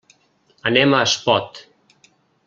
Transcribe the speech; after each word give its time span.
Anem 0.69 0.95
a 0.95 1.03
Espot. 1.09 1.61